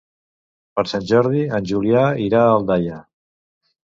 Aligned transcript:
Per 0.77 0.83
Sant 0.91 1.03
Jordi 1.11 1.43
en 1.57 1.67
Julià 1.71 2.01
irà 2.29 2.39
a 2.47 2.55
Aldaia. 2.55 2.99